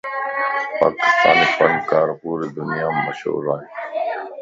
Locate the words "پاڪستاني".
0.79-1.45